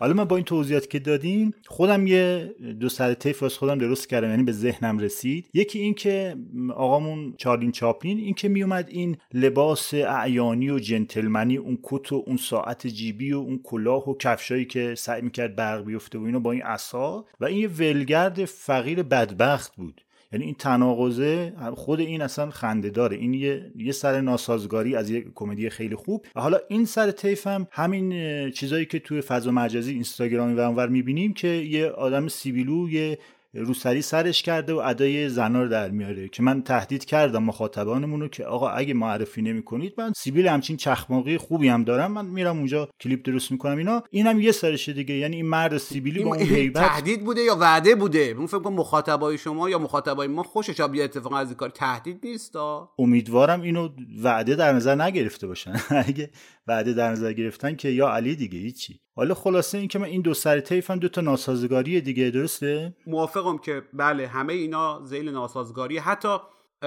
[0.00, 4.08] حالا من با این توضیحات که دادین خودم یه دو سر طیف واسه خودم درست
[4.08, 5.46] کردم یعنی به ذهنم رسید.
[5.54, 6.36] یکی این که
[6.74, 12.36] آقامون چارلین چاپلین این که میومد این لباس اعیانی و جنتلمنی اون کت و اون
[12.36, 16.52] ساعت جیبی و اون کلاه و کفشایی که سعی می‌کرد برق بیفته و اینو با
[16.52, 17.24] این عصا.
[17.40, 20.00] و این یه ولگرد فقیر بدبخت بود.
[20.32, 23.16] یعنی این تناقضه خود این اصلا خنده داره.
[23.16, 26.26] این یه, یه سر ناسازگاری از یک کمدی خیلی خوب.
[26.36, 28.10] و حالا این سر طیف هم همین
[28.50, 33.18] چیزایی که توی فضا مجازی اینستاگرامی و اونور می‌بینیم که یه آدم سیبیلو یه
[33.54, 38.28] روسری سرش کرده و ادای زنا رو در میاره که من تهدید کردم مخاطبانمون رو
[38.28, 42.88] که آقا اگه معرفی نمی‌کنید من سیبیل همچین چخماقی خوبی هم دارم من میرم اونجا
[43.00, 43.78] کلیپ درست می‌کنم.
[43.78, 45.14] اینا اینم یه سرشه دیگه.
[45.14, 48.74] یعنی این مرد سیبیلی با اون هیبت تهدید بوده یا وعده بوده؟ من فکر کنم
[48.74, 51.70] مخاطبای شما یا مخاطبای ما خوشش بیا اتفاقا از این کار.
[51.70, 52.56] تهدید نیست
[52.98, 53.88] امیدوارم اینو
[54.22, 55.74] وعده در نظر نگرفته باشن.
[56.08, 56.30] اگه
[56.70, 59.00] وعده در نظر گرفتن که یا علی دیگه هیچی.
[59.16, 62.96] حالا خلاصه این که من این دو سر طیف هم دو تا ناسازگاری دیگه درسته؟
[63.06, 65.98] موافقم که بله همه اینا ذیل ناسازگاری.
[65.98, 66.36] حتی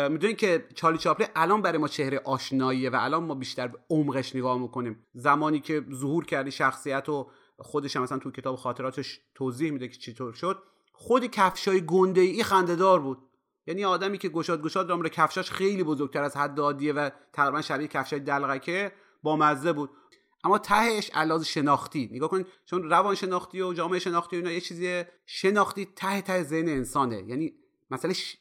[0.10, 4.36] می‌دونید که چالی چاپلی الان برای ما چهره آشناییه و الان ما بیشتر به عمقش
[4.36, 5.06] نگاه می‌کنیم.
[5.14, 9.98] زمانی که ظهور کردی شخصیت و خودش هم مثلا تو کتاب خاطراتش توضیح میده که
[9.98, 10.58] چطور شد.
[10.94, 13.18] خود کفشای گنده ای خندهدار بود.
[13.68, 17.88] یعنی آدمی که گشاد گشاد رامره کفشاش خیلی بزرگتر از حد عادیه و تقریبا شبیه
[17.88, 18.92] کفشای دلغکه.
[19.24, 19.90] با مزه بود.
[20.44, 24.62] اما تهش علاوه شناختی نگاه کنید چون روان شناختی و جامعه شناختی و اینا یه
[24.62, 27.24] چیزی شناختی ته ته ذهن انسانه.
[27.28, 27.54] یعنی
[27.92, 28.38] مسئله ش...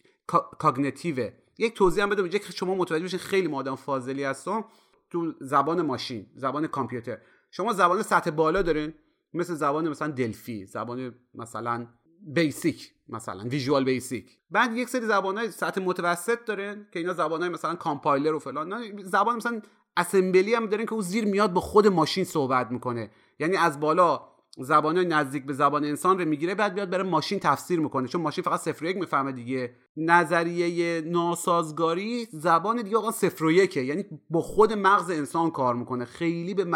[0.58, 1.32] کاگنیتیوه.
[1.58, 4.64] یک توضیح هم بدم که شما متوجه بشین خیلی ما آدم فاضلی هستم.
[5.10, 7.18] تو زبان ماشین زبان کامپیوتر.
[7.50, 8.94] شما زبان سطح بالا دارین.
[9.34, 11.86] مثل زبان مثلا دلفی زبان مثلا
[12.26, 14.38] بیسیک مثلا ویژوال بیسیک.
[14.50, 19.02] بعد یک سری زبانهای سطح متوسط دارن که اینا زبانهای مثلا کامپایلر و فلان.
[19.02, 19.62] زبان مثلا
[19.96, 23.10] اسمبلی هم دارین که اون زیر میاد با خود ماشین صحبت می‌کنه.
[23.38, 24.20] یعنی از بالا
[24.58, 28.08] زبان نزدیک به زبان انسان رو می‌گیره بعد بیاد برای ماشین تفسیر می‌کنه.
[28.08, 29.74] چون ماشین فقط صفر یک می‌فهمه دیگه.
[29.96, 33.82] نظریه ناسازگاری زبان دیگه آقا صفر و یکه.
[33.82, 36.04] یعنی با خود مغز انسان کار می‌کنه.
[36.04, 36.66] خیلی به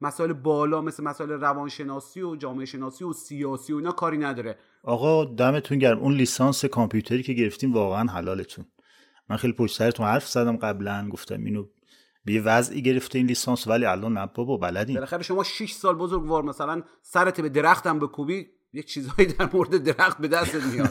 [0.00, 4.58] مسائل بالا مثل مسائل روانشناسی و جامعه شناسی و سیاسی و اینا کاری نداره.
[4.82, 5.98] آقا دمتون گرم.
[5.98, 8.64] اون لیسانس کامپیوتری که گرفتیم واقعا حلالتون.
[9.30, 11.64] من خیلی پشت سرتون حرف زدم قبلا گفتم اینو
[12.26, 15.94] به یه وضعی گرفته این لیسانس ولی الان نه بابا بلدیم بالاخره شما 6 سال
[15.94, 20.88] بزرگوار مثلا سرت به درختم بکوبی یک چیزهایی در مورد درخت به دست میاد.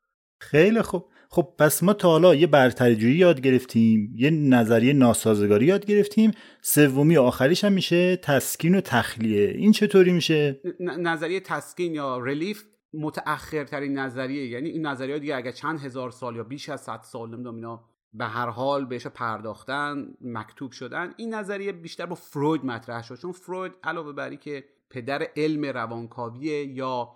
[0.50, 1.08] خیلی خوب.
[1.30, 6.30] خب پس ما تا حالا یه برترجویی یاد گرفتیم یه نظریه ناسازگاری یاد گرفتیم
[6.62, 9.48] سومی آخریش هم میشه تسکین و تخلیه.
[9.48, 15.80] این چطوری میشه؟ نظریه تسکین یا ریلیف متأخرترین نظریه یعنی این نظریه دیگه اگر چند
[15.80, 17.84] هزار سال یا بیش از 100 سال نمی‌دونم اینا
[18.18, 21.14] به هر حال بهش پرداختن مکتوب شدن.
[21.16, 23.14] این نظریه بیشتر با فروید مطرح شد.
[23.14, 27.12] چون فروید علاوه بر که پدر علم روانکاویه یا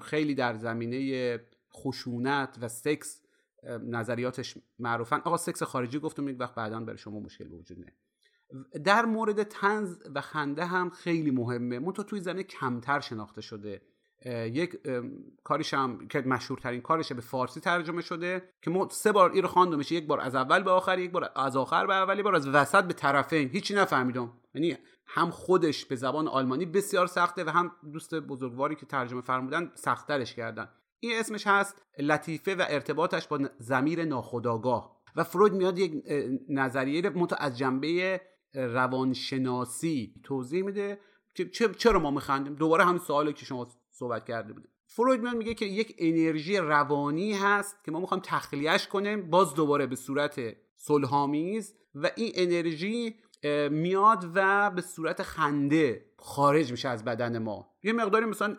[0.00, 1.40] خیلی در زمینه
[1.74, 3.22] خشونت و سکس
[3.82, 5.20] نظریاتش معروفن.
[5.24, 7.92] آقا سکس خارجی گفتم یک وقت بعدا برای شما مشکل وجود نه.
[8.84, 11.78] در مورد تنز و خنده هم خیلی مهمه.
[11.78, 13.82] منتها توی زمینه کمتر شناخته شده.
[14.26, 14.76] یک
[15.44, 19.48] کاریش هم که مشهورترین کارشه به فارسی ترجمه شده که ما سه بار این رو
[19.48, 22.34] خواندم میشه یک بار از اول به آخر یک بار از آخر به اولی بار
[22.34, 24.32] از وسط به طرفین هیچی نفهمیدم.
[24.54, 29.72] یعنی هم خودش به زبان آلمانی بسیار سخته و هم دوست بزرگواری که ترجمه فرمودن
[29.74, 30.68] سختترش کردن.
[31.00, 36.04] این اسمش هست لطیفه و ارتباطش با زمیر ناخداگاه و فروید میاد یک
[36.48, 38.20] نظریه منتها از جنبه
[38.54, 41.00] روانشناسی توضیح میده
[41.34, 44.68] که چرا ما میخندیم؟ دوباره همین سوالی که شما صحبت کرده بوده.
[44.86, 49.86] فروید میاد میگه که یک انرژی روانی هست که ما می‌خوایم تخلیهش کنیم باز دوباره
[49.86, 50.40] به صورت
[50.76, 53.14] صلحآمیز و این انرژی
[53.70, 57.70] میاد و به صورت خنده خارج میشه از بدن ما.
[57.82, 58.56] یه مقداری مثلا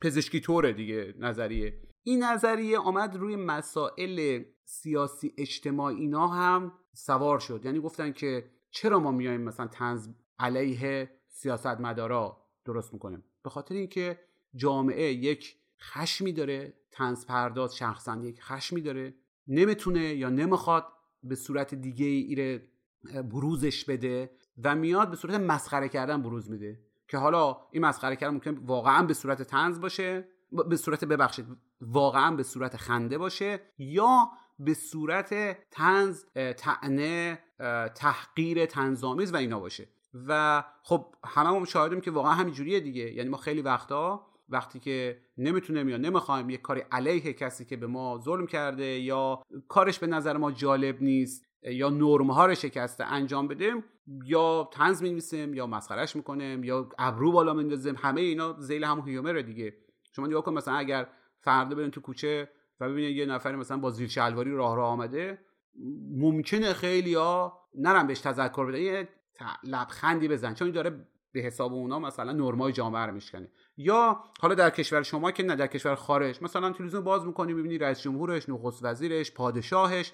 [0.00, 1.80] پزشکی طوره دیگه نظریه.
[2.02, 7.64] این نظریه آمد روی مسائل سیاسی اجتماعی اینا هم سوار شد.
[7.64, 14.20] یعنی گفتن که چرا ما میایم مثلا تنز علیه سیاستمدارا درست می‌کنیم؟ به خاطر اینکه
[14.56, 19.14] جامعه یک خشمی داره تنز پرداز شخصا یک خشمی داره
[19.48, 20.86] نمی‌تونه یا نمی‌خواد
[21.22, 22.68] به صورت دیگه ایره
[23.30, 24.30] بروزش بده
[24.64, 26.80] و میاد به صورت مسخره کردن بروز میده.
[27.08, 30.28] که حالا این مسخره کردن ممکن واقعا به صورت تنز باشه
[30.68, 31.46] به صورت ببخشید
[31.80, 36.24] واقعا به صورت خنده باشه یا به صورت تنز
[36.56, 37.38] تعنه
[37.94, 39.88] تحقیر تنظامیز و اینا باشه.
[40.26, 43.12] و خب همه هم شاهدیم که واقعا همینجوریه دیگه.
[43.12, 47.86] یعنی ما خیلی وقتا وقتی که نمی‌تونیم یا نمی‌خوایم یک کاری علیه کسی که به
[47.86, 53.04] ما ظلم کرده یا کارش به نظر ما جالب نیست یا نرم ها رو شکسته
[53.04, 53.84] انجام بدیم
[54.24, 59.42] یا تنز می‌نویسیم یا مسخرش می‌کنیم یا ابرو بالا میندازیم همه اینا ذیل همون هیومره
[59.42, 59.74] دیگه.
[60.12, 61.08] شما نگاه کن مثلا اگر
[61.40, 62.48] فردا برین تو کوچه
[62.80, 65.38] و ببینید یه نفر مثلا با زیر شلواری راه راه آمده
[66.16, 69.08] ممکنه خیلی ها نرم بهش تذکر بده یه
[69.64, 73.48] لبخندی بزن چون داره به حساب اونا مثلا نرمای جامعه رو میشکنه.
[73.76, 76.42] یا حالا در کشور شما که نه در کشور خارج.
[76.42, 80.12] مثلا تلویزیون باز می‌کنی ببینی رئیس جمهورش نخست وزیرش پادشاهش.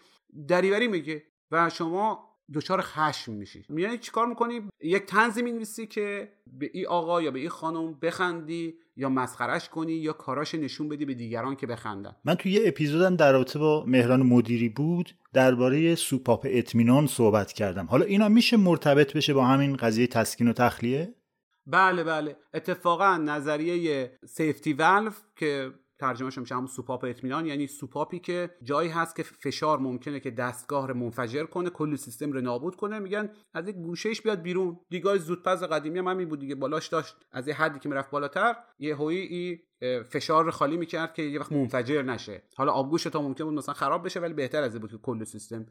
[0.49, 3.65] دریوری میگه و شما دچار خشم میشی.
[3.69, 8.75] میای چیکار می‌کنی؟ یک تنظیم می‌نویسی که به این آقا یا به این خانم بخندی
[8.97, 12.17] یا مسخرش کنی یا کاراش نشون بدی به دیگران که بخندن.
[12.25, 17.87] من توی یه اپیزودم در رابطه با مهران مدیری بود درباره سوپاپ اطمینان صحبت کردم.
[17.87, 21.15] حالا اینا میشه مرتبط بشه با همین قضیه تسکین و تخلیه؟
[21.67, 22.37] بله بله.
[22.55, 29.17] اتفاقا نظریه سیفتی والف که ترجمهش میشه همون سوپاپ اطمینان یعنی سوپاپی که جایی هست
[29.17, 32.99] که فشار ممکنه که دستگاه رو منفجر کنه کلی سیستم رو نابود کنه.
[32.99, 34.81] میگن از یک گوشهش بیاد بیرون.
[34.89, 36.55] دیگاه زودپز قدیمی هم همین بود دیگه.
[36.55, 39.63] بالاش داشت از یه حدی که می‌رفت بالاتر یه هویی
[40.09, 42.43] فشار رو خالی می‌کرد که یه وقت منفجر نشه.
[42.57, 45.67] حالا آبگوش تا ممکن بود مثلا خراب بشه ولی بهتر از بود که کل سیستم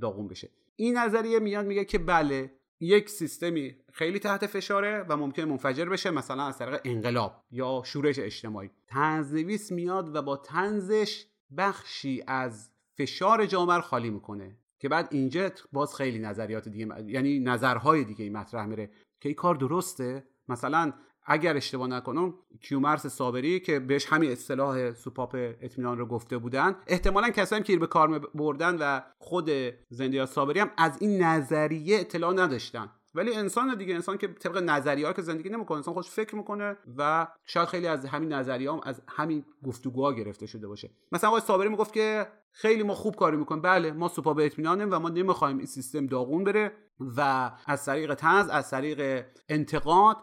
[0.00, 0.50] داغون بشه.
[0.76, 6.10] این نظریه میاد میگه که بله یک سیستمی خیلی تحت فشاره و ممکن منفجر بشه
[6.10, 8.70] مثلا از طریق انقلاب یا شورش اجتماعی.
[8.86, 15.50] تنظیویس میاد و با تنزش بخشی از فشار جامعه رو خالی می‌کنه که بعد اینجا
[15.72, 20.24] باز خیلی نظریات دیگه یعنی نظرهای دیگه مطرح میره که این کار درسته.
[20.48, 20.92] مثلا
[21.26, 27.30] اگر اشتباه نکنم کیومرس صابری که بهش همین اصطلاح سوپاپ اطمینان رو گفته بودن احتمالا
[27.30, 29.50] کسایی که به کار بردن و خود
[29.88, 32.88] زندیا صابری هم از این نظریه اطلاع نداشتن.
[33.16, 37.26] ولی انسان دیگه انسان که طبق نظریه که زندگی نمی‌کنه انسان خوش فکر می‌کنه و
[37.44, 40.90] شاید خیلی از همین نظریه هم از همین گفتگوها گرفته شده باشه.
[41.12, 43.62] مثلا آقای صابری می‌گفت که خیلی ما خوب کاری می‌کنیم.
[43.62, 46.72] بله ما سوپا به اطمینانیم و ما نمی‌خوایم این سیستم داغون بره
[47.16, 50.16] و از طریق تنز از طریق انتقاد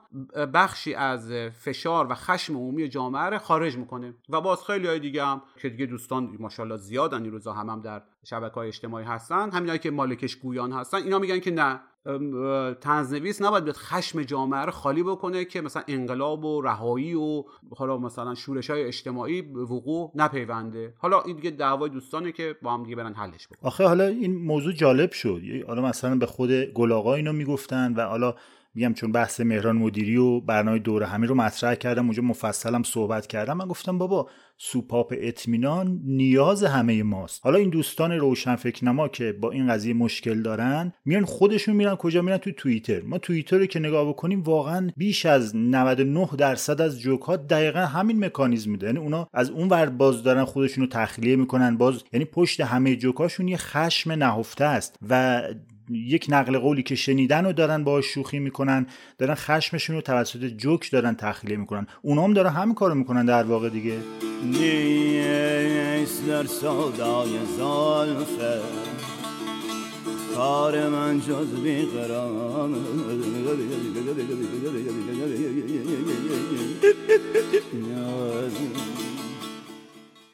[0.54, 5.26] بخشی از فشار و خشم عمومی جامعه رو خارج می‌کنه و باز خیلی های دیگه
[5.26, 9.52] هم که دیگه دوستان ماشاءالله زیادن این روزا هم, هم در شبکه های اجتماعی هستن
[9.52, 11.82] همینایی که مالکش گویان هستن اینا میگن که نه.
[12.82, 17.44] تنزنویس نباید بیاد خشم جامعه رو خالی بکنه که مثلا انقلاب و رهایی و
[17.76, 20.94] حالا مثلا شورش های اجتماعی وقوع نپیونده.
[20.98, 23.68] حالا این دیگه دعوای دوستانه که با هم دیگه برن حلش بکنن.
[23.68, 25.42] آخه حالا این موضوع جالب شد.
[25.68, 28.36] حالا مثلا به خود گلاغا اینو می‌گفتن و حالا
[28.76, 33.28] میگم چون بحث مهران مدیری و برنامه دوره همین رو مطرح کردم اونجا مفصلم صحبت
[33.28, 33.58] کردم.
[33.58, 37.40] من گفتم بابا سوپاپ اطمینان نیاز همه ماست.
[37.44, 41.96] حالا این دوستان روشن فکر نما که با این قضیه مشکل دارن میان خودشون میرن
[41.96, 43.02] کجا؟ میرن تو توییتر.
[43.02, 47.80] ما توییتر رو که نگاه بکنیم واقعا بیش از 99 درصد از جوک ها دقیقا
[47.80, 48.86] همین مکانیزم میده.
[48.86, 51.78] یعنی اونا از اون ور باز دارن خودشون رو تخلیه می‌کنن.
[51.78, 55.44] باز یعنی پشت همه جوکاشون یه خشم نهفته است و
[55.90, 60.92] یک نقل قولی که شنیدن رو دارن با شوخی می‌کنن دارن خشمشون رو توسط جوک
[60.92, 61.88] دارن تخلیه می‌کنن.
[62.02, 63.98] اونا هم دارن همین کارو می‌کنن در واقع دیگه.
[64.44, 68.62] نیست در سودای زلفه
[70.36, 72.76] کار من جز بیقرام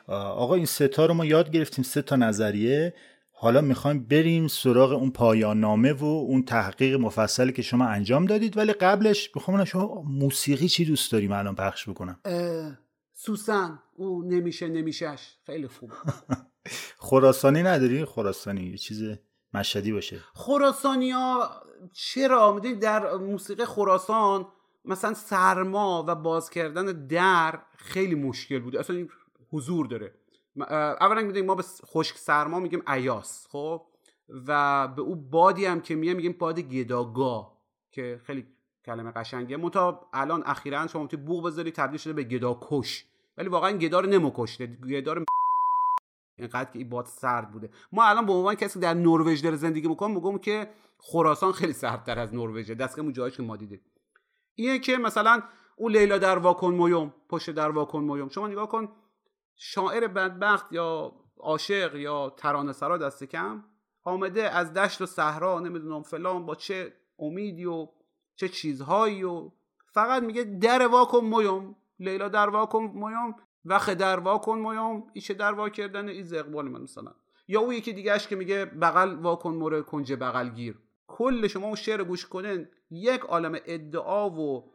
[0.08, 1.84] آقا این ستا رو ما یاد گرفتیم.
[1.84, 2.94] سه تا نظریه.
[3.42, 8.58] حالا می‌خوایم بریم سراغ اون پایان نامه و اون تحقیق مفصلی که شما انجام دادید.
[8.58, 12.20] ولی قبلش بخوام شما موسیقی چی دوست داریم الان پخش بکنم؟
[13.14, 13.80] سوسن.
[13.96, 15.38] او نمیشه نمیشهش.
[15.46, 15.92] خیلی خوب.
[17.10, 19.04] خراسانی نداری؟ خراسانی یه چیز
[19.54, 20.20] مشهدی باشه.
[20.34, 21.50] خراسانی ها
[21.94, 24.48] چرا در موسیقی خراسان
[24.86, 28.78] مثلا سرما و باز کردن در خیلی مشکل بود.
[28.78, 29.08] اصلا
[29.52, 30.19] حضور داره.
[30.62, 33.86] اولا می‌دونیم ما به خشک سرما میگیم ایاس خب؟
[34.48, 37.58] و به او بادی هم که میگه میگیم باد گداگاه
[37.92, 38.48] که خیلی
[38.86, 43.06] کلمه قشنگه متا الان اخیرا شما تو بوق بذاری تبدیل شده به گداکش.
[43.38, 45.26] ولی واقعا گدا رو نموکشته گدا رو
[46.38, 47.70] اینقدر که این باد سرد بوده.
[47.92, 52.20] ما الان به عنوان کسی در نروژ داره زندگی می‌کنم میگم که خراسان خیلی سردتر
[52.20, 52.76] از نروژه.
[52.76, 53.82] دستگاه جایش که ما دیدیم.
[54.56, 55.42] اینه که مثلا
[55.76, 58.30] او لیلا در واکن مویوم پشت در واکن مویوم.
[58.30, 58.90] شما نگاه کن
[59.62, 63.64] شاعر بدبخت یا عاشق یا ترانه سرا دست کم
[64.04, 67.88] آمده از دشت و صحرا نمی‌دونم فلان با چه امیدی و
[68.36, 69.52] چه چیزهایی و
[69.94, 75.54] فقط میگه در واکن مویم لیلا در واکن مویم وقت در واکن مویم ایچه در
[75.54, 77.12] وا کردن ای اقبال من مثلا.
[77.48, 81.76] یا او یکی دیگهش که میگه بغل واکن مره کنج بغل گیر کل شما اون
[81.76, 84.72] شعر گوش کنن یک عالم ادعا و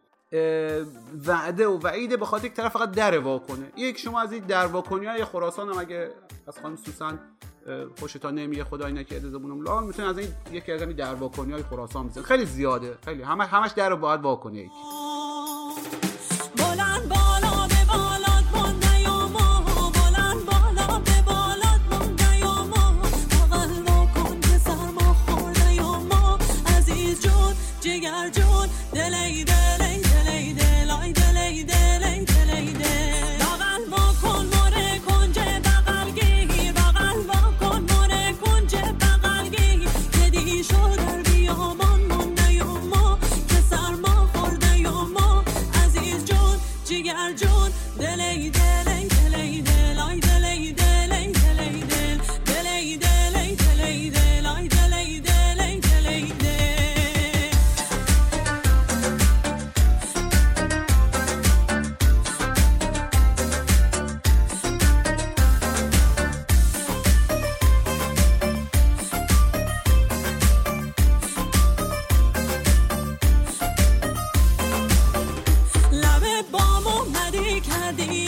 [1.26, 4.44] وعده و وعیده به خاطر یک طرف فقط در وا کنه یک شما از این
[4.44, 6.10] در واکنی های خراسان هم اگه
[6.46, 7.18] از خانم سوسن
[8.00, 11.62] خوشتا نمیه خدای نکرده زبونم لال می‌تونی از این یکی از این در واکنی های
[11.62, 12.98] خراسان بزن خیلی زیاده.
[13.04, 13.22] خیلی.
[13.22, 14.70] همه همش در رو باید واکنی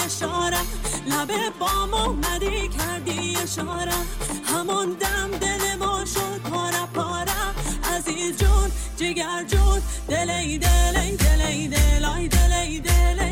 [0.06, 0.62] اشاره.
[1.06, 3.92] لب بام اومدی کردی اشاره.
[4.44, 7.42] همون دم دل ما شد پاره پاره.
[7.94, 9.82] عزیز جون جگر جون.
[10.08, 13.25] دلی دلی دلی دلی دلی دلی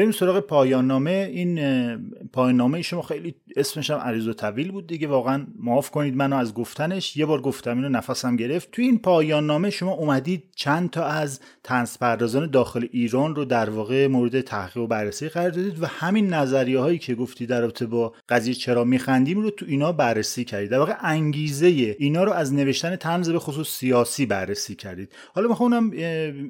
[0.00, 1.60] بریم سراغ پایان نامه این
[2.32, 5.08] پایان نامه شما خیلی اسمش هم عریض و طویل بود دیگه.
[5.08, 7.16] واقعا معاف کنید منو از گفتنش.
[7.16, 8.70] یه بار گفتم اینو نفسم گرفت.
[8.70, 13.70] توی این پایان نامه شما اومدید چند تا از تنز پردازان داخل ایران رو در
[13.70, 17.86] واقع مورد تحقیق و بررسی قرار دادید و همین نظریه هایی که گفتی در رابطه
[17.86, 20.70] با قضیه چرا میخندیم رو تو اینا بررسی کردید.
[20.70, 21.66] در واقع انگیزه
[21.98, 25.12] اینا رو از نوشتن تنز به خصوص سیاسی بررسی کردید.
[25.34, 25.92] حالا می‌خوام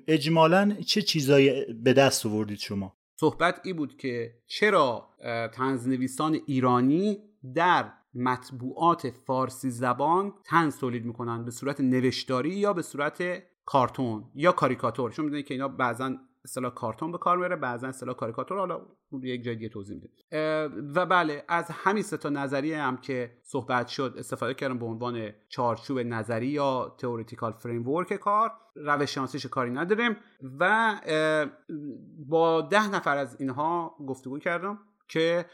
[0.08, 5.08] اجمالا چه چیزایی به دست آوردید شما؟ صحبت ای بود که چرا
[5.52, 7.18] تنزنویسان ایرانی
[7.54, 14.52] در مطبوعات فارسی زبان تنز تولید می‌کنن؟ به صورت نوشتاری یا به صورت کارتون یا
[14.52, 18.86] کاریکاتور؟ چون می‌دونید که اینا بعضا اصطلاح کارتون به کار میره بعضا اصطلاح کاریکاتور حالا
[19.10, 20.08] اون یک جای دیگه توضیح میده.
[20.94, 25.30] و بله از همین سه تا نظریه هم که صحبت شد استفاده کردم به عنوان
[25.48, 30.16] چارچوب نظری یا تئوریتیکال فریم کار روش شناسیش کاری نداریم
[30.60, 30.94] و
[32.28, 34.78] با ده نفر از اینها گفتگو کردم
[35.08, 35.46] که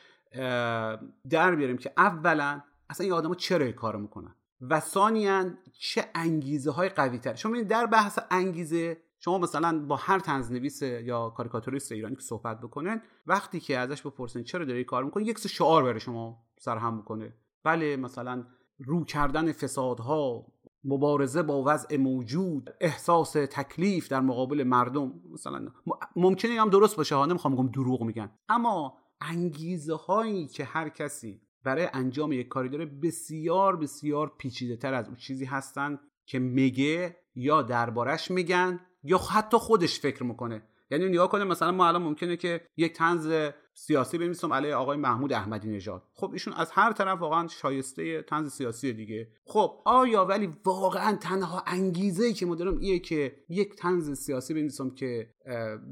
[1.31, 6.71] در بیاریم که اولا اصلا این آدما چرا این کارو می‌کنن و ثانیا چه انگیزه
[6.71, 12.15] های قوی تر شما در بحث انگیزه شما مثلا با هر تنزنویس یا کاریکاتوریست ایرانی
[12.15, 16.45] که صحبت بکنن وقتی که ازش بپرسین چرا داری کار می‌کنی یک شعار بره شما
[16.59, 18.45] سرهم بکنه بله مثلا
[18.79, 20.47] رو کردن فسادها
[20.85, 25.69] مبارزه با وضع موجود احساس تکلیف در مقابل مردم مثلا
[26.17, 28.31] ممکنه هم درست باشه ها نمی‌خوام بگم دروغ میگن.
[28.49, 34.95] اما انگیزه هایی که هر کسی برای انجام یک کاری داره بسیار بسیار پیچیده تر
[34.95, 40.63] از اون چیزی هستن که میگه یا دربارش میگن یا حتی خودش فکر می‌کنه.
[40.91, 45.33] یعنی نگاه کنه مثلا ما الان ممکنه که یک تنز سیاسی بنویسم علیه آقای محمود
[45.33, 46.03] احمدی نژاد.
[46.15, 49.29] خب ایشون از هر طرف واقعا شایسته تنز سیاسی دیگه.
[49.45, 54.55] خب آیا ولی واقعا تنها انگیزه ای که ما دارم ایه که یک تنز سیاسی
[54.55, 55.31] بنویسم که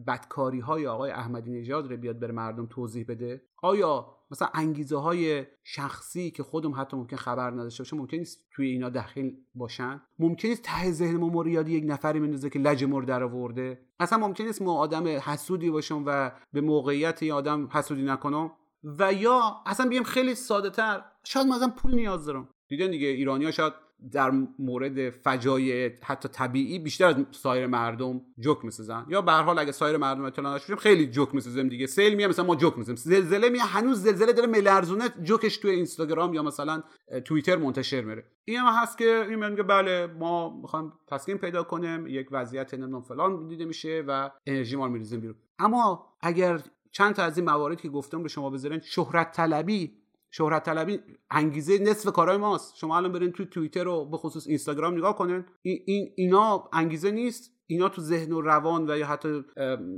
[0.07, 5.47] بدکاری های آقای احمدی نژاد رو بیاد بر مردم توضیح بده؟ آیا مثلا انگیزه های
[5.65, 10.03] شخصی که خودم حتی ممکن خبر نداشته باشه ممکن نیست توی اینا داخل باشن.
[10.19, 13.87] ممکن نیست ته ذهن ما مریادی یک نفری میندازه که لج مر در آورده.
[14.01, 18.53] اصلا ممکن نیست ما آدم حسودی باشم و به موقعیت این آدم حسودی نکنم.
[18.99, 22.49] و یا اصلا بیم خیلی ساده تر شاید من پول نیاز دارم.
[22.69, 23.73] دیدن دیگه ایرانی ها شاید
[24.13, 29.07] در مورد فجایع حتی طبیعی بیشتر از سایر مردم جوک می‌سازن.
[29.09, 31.87] یا به هر حال اگه سایر مردم اطلاع داشته خیلی جوک می‌سازیم دیگه.
[31.87, 32.97] سیل میاد مثلا ما جوک می‌سازیم.
[32.97, 36.83] زلزله میاد هنوز زلزله داره ملرزونه جوکش توی اینستاگرام یا مثلا
[37.25, 38.25] توییتر منتشر میره.
[38.45, 43.03] این هم هست که این میگه بله ما می‌خوایم تسکین پیدا کنیم یک وضعیت نمی‌دونم
[43.03, 45.37] فلان دیده میشه و انرژی ما میریزیم بیرون.
[45.59, 49.97] اما اگر چند تا از این مواردی که گفتم رو شما بذارین شهرت طلبی
[50.37, 52.77] شهرت طلبی انگیزه نصف کارهای ماست.
[52.77, 55.45] شما الان برین تو توییتر و به خصوص اینستاگرام نگاه کنین.
[55.63, 57.51] این, این اینا انگیزه نیست.
[57.67, 59.45] اینا تو ذهن و روان و یا حتی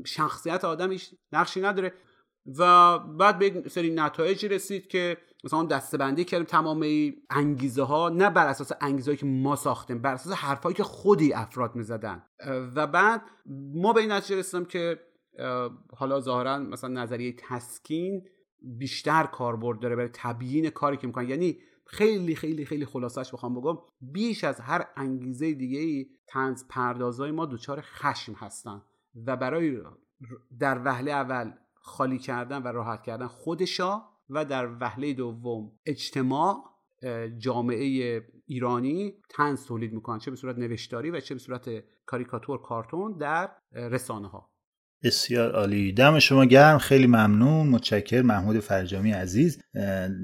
[0.07, 1.93] شخصیت آدمیش نقشی نداره.
[2.59, 6.87] و بعد به سری نتایجی رسید که مثلا دستبندی کردیم تمام
[7.31, 11.77] انگیزه ها نه بر اساس انگیزه که ما ساختیم بر اساس حرفایی که خودی افراد
[11.77, 12.23] می‌زدن.
[12.75, 13.23] و بعد
[13.75, 15.01] ما به این نتیجه رسیدیم که
[15.97, 18.29] حالا ظاهرا مثلا نظریه تسکین
[18.63, 23.79] بیشتر کاربرد داره برای تبیین کاری که می‌کنن یعنی خیلی خیلی خیلی خلاصش بخوام بگم
[24.01, 28.83] بیش از هر انگیزه دیگه ای تنز پردازای ما دچار خشم هستن
[29.27, 29.81] و برای
[30.59, 36.65] در وهله اول خالی کردن و راحت کردن خودشا و در وهله دوم اجتماع
[37.39, 43.13] جامعه ایرانی تنز تولید می‌کنن چه به صورت نوشتاری و چه به صورت کاریکاتور کارتون
[43.13, 44.51] در رسانه ها
[45.07, 45.93] بسیار عالی.
[45.93, 47.67] دم شما گرم خیلی ممنون.
[47.67, 49.63] متشکر محمود فرجامی عزیز.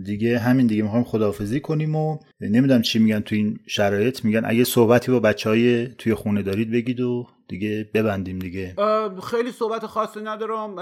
[0.05, 4.25] دیگه همین دیگه می‌خوایم خداحافظی کنیم و نمی‌دونم چی میگن تو این شرایط.
[4.25, 8.75] میگن اگه صحبتی با بچه های توی خونه دارید بگید و دیگه ببندیم دیگه.
[9.31, 10.79] خیلی صحبت خاصی ندارم.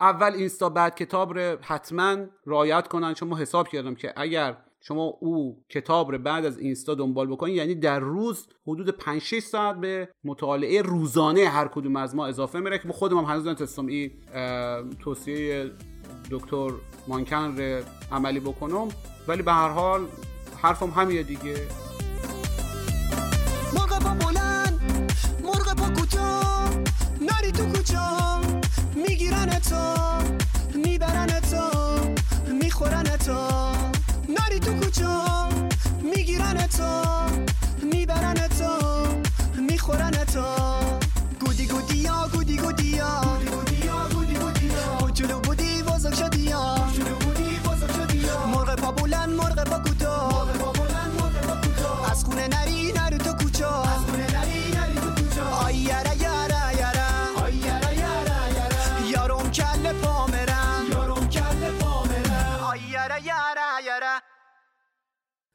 [0.00, 2.16] اول اینستا بعد کتاب رو حتما
[2.46, 3.14] رعایت کنن.
[3.14, 7.56] چون ما حساب کردم که اگر شما او کتاب رو بعد از اینستا دنبال بکنید
[7.56, 12.60] یعنی در روز حدود 5 6 ساعت به مطالعه روزانه هر کدوم از ما اضافه
[12.60, 15.70] میره که خودم هم هنوز اه، توصیه
[16.30, 16.70] دکتر
[17.08, 18.88] مانکن رو عملی بکنم.
[19.28, 20.06] ولی به هر حال
[20.62, 21.54] حرفم همینه دیگه.
[23.74, 24.80] مرغ پا بلند
[25.42, 26.70] مرغ پا کوتاه
[27.20, 27.98] نری تو کوچه
[28.96, 30.18] می‌گیرن تا
[30.74, 31.70] می‌برن تا
[32.60, 33.71] می‌خورن تا
[34.64, 35.06] تو کوچه
[36.02, 37.26] می‌گیرن تا
[37.92, 38.78] می‌برن تا
[39.68, 40.80] می‌خورن تا
[41.40, 43.10] گودی گودی یا گودی گودی یا.
[45.00, 46.76] کوچولو بودی بزرگ شدی یا.
[48.52, 50.48] مرغ پا بلند مرغ پا کوتاه.
[52.10, 52.81] از خونه نری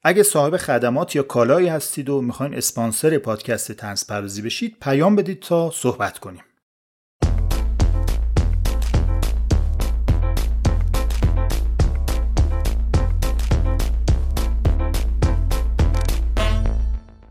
[0.08, 5.40] اگه صاحب خدمات یا کالایی هستید و می‌خواین اسپانسر پادکست تنز پردازی بشید پیام بدید
[5.40, 6.44] تا صحبت کنیم.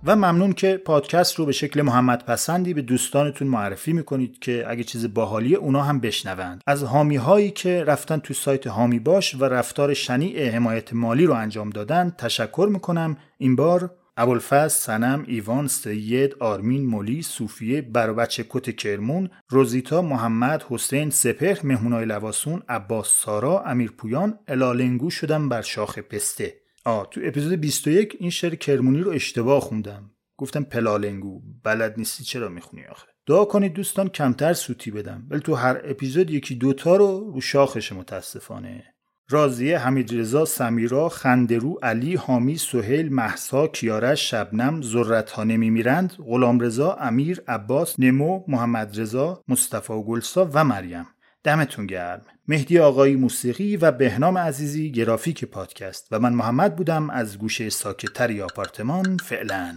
[0.06, 4.84] و ممنون که پادکست رو به شکل محمد پسندی به دوستانتون معرفی می‌کنید که اگه
[4.84, 6.62] چیز باحالی اونا هم بشنوند.
[6.66, 11.34] از حامی هایی که رفتن تو سایت هامی باش و رفتار شنیع حمایت مالی رو
[11.34, 13.16] انجام دادن تشکر می‌کنم.
[13.38, 20.64] این بار ابوالفضل سنم ایوان سید آرمین مولی صوفیه بر بچه کت کرمون روزیتا محمد
[20.70, 26.65] حسین سپهر مهمونای لواسون عباس سارا امیر پویان الالنگو شدم بر شاخ پسته.
[26.86, 30.10] آ تو اپیزود 21 این شعر کرمونی رو اشتباه خوندم.
[30.36, 35.26] گفتم پلالنگو بلد نیستی چرا می‌خونی آخه؟ دعا کنید دوستان کمتر سوتی بدم.
[35.30, 38.84] ولی تو هر اپیزود یکی دوتا رو رو شاخش متاسفانه.
[39.28, 48.00] راضیه حمیدرضا سمیرا خندرو علی حامی سهیل محسا کیارش شبنم ذرتها نمیمیرند غلامرضا امیر عباس
[48.00, 51.06] نمو محمد رضا مصطفی گلسا و مریم.
[51.46, 52.22] دمتون گرم.
[52.48, 58.42] مهدی آقایی موسیقی و بهنام عزیزی گرافیک پادکست و من محمد بودم از گوشه ساکتری
[58.42, 59.76] آپارتمان فعلا.